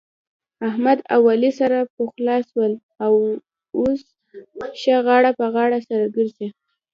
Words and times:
احمد 0.67 0.99
اوعلي 1.15 1.51
سره 1.59 1.77
پخلا 1.95 2.37
سول. 2.49 2.71
اوس 3.79 4.01
ښه 4.81 4.95
غاړه 5.05 5.31
په 5.39 5.45
غاړه 5.55 5.79
سره 5.89 6.05
ګرځي. 6.15 6.47